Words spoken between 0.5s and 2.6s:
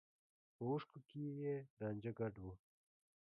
په اوښکو کې يې رانجه ګډ و.